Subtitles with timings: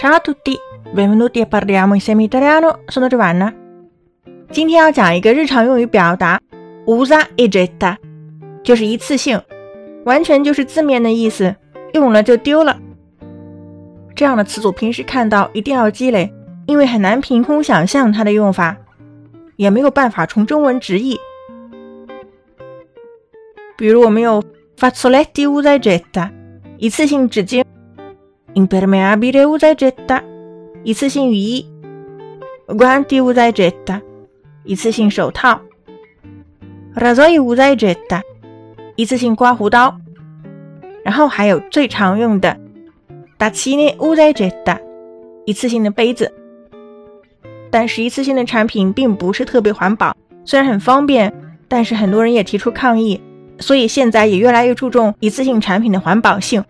[0.00, 0.56] Ciao a tutti,
[0.92, 2.82] benvenuti a parliamo insieme italiano.
[2.86, 3.52] Sono Gianna.。
[4.52, 6.40] 今天要讲一个日常用语表达
[6.86, 7.96] ，usa e getta，
[8.62, 9.42] 就是一次性，
[10.04, 11.56] 完全就是字面的意思，
[11.94, 12.78] 用了就丢了。
[14.14, 16.32] 这样的词组平时看到一定要积累，
[16.66, 18.76] 因为很难凭空想象它的用法，
[19.56, 21.18] 也没有办法从中文直译。
[23.76, 24.40] 比如我们有
[24.78, 26.30] fazzoletti usa e getta，
[26.76, 27.64] 一次性纸巾
[28.54, 30.22] ；impermeabile usa e getta，
[30.82, 31.66] 一次性雨衣
[32.66, 34.00] ；guanti usa e getta，
[34.64, 35.60] 一次性手套
[36.94, 38.22] ；rasoi usa e getta，
[38.96, 39.96] 一次性刮胡刀。
[41.04, 42.58] 然后还有最常用的
[43.38, 44.78] tazzine usa e getta，
[45.46, 46.32] 一次性的杯子。
[47.70, 51.32] 但是一次性的产品并不是特别环保，虽然很方便，
[51.68, 53.20] 但是很多人也提出抗议。
[53.60, 56.64] 所以现在也越来越注重一次性产品的环保性。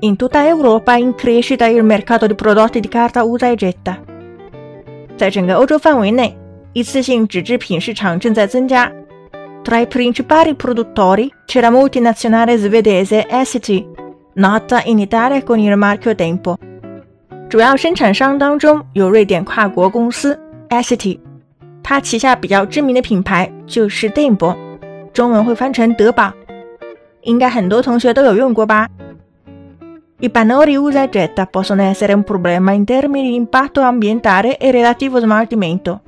[0.00, 3.96] In tutta Europa in crescita il mercato di prodotti di carta usa e getta。
[5.16, 6.36] 在整个欧洲范围内，
[6.74, 8.92] 一次性纸制品市场正在增加。
[9.64, 13.86] Tra i principali produttori c'è la multinazionale svedese Essity,
[14.34, 16.58] nota in Italia con il marchio Tempo。
[17.48, 20.38] 主要生产商当中有瑞典跨国公司
[20.68, 21.18] Essity，
[21.82, 24.54] 它旗下比较知名的品牌就是 Tempo。
[25.14, 26.30] 中文会翻成德宝，
[27.22, 28.86] 应该很多同学都有用过吧
[30.19, 34.71] ？I pannoli usa e getta possono essere un problema in termini di impatto ambientale e
[34.71, 36.01] relativo smaltimento。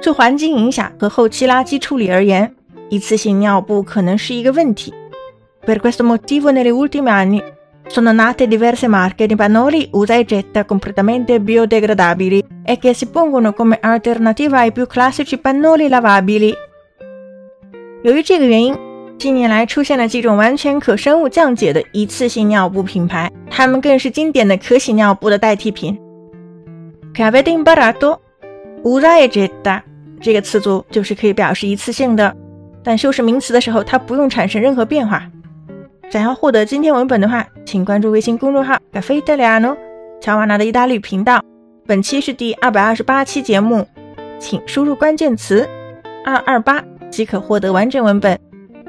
[0.00, 2.54] 就环境影响和后期垃圾处理而言，
[2.88, 4.92] 一次性尿布可能是一个问题。
[5.64, 7.42] Per questo motivo negli ultimi anni
[7.88, 13.52] sono nate diverse marche di pannoli usa e getta completamente biodegradabili e che si pongono
[13.52, 16.54] come alternativa ai più classici pannoli lavabili。
[18.02, 18.78] 由于这个原因，
[19.21, 25.95] 近年来出现了几种完全可生物降解的一次性尿布品牌，它们更是经典的可洗尿布的代替品。
[27.13, 28.17] Cavete imparato
[28.81, 29.79] usa e getta
[30.19, 32.35] 这个词组就是可以表示一次性的，
[32.83, 35.23] 但修饰名词的时候它不用产生任何变化。
[36.09, 39.77] 想要获得今天文本的话，请关注微信公众号 Cafe Italiano
[40.19, 41.43] 乔瓦纳的意大利频道。
[41.85, 43.87] 本期是第二百二十八期节目，
[44.39, 45.69] 请输入关键词
[46.25, 46.83] 二二八。
[47.11, 48.39] 即可获得完整文本。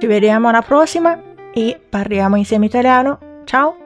[0.03, 1.17] Ci vediamo alla prossima
[1.55, 3.45] e parliamo insieme italiano.
[3.45, 3.81] Ciao!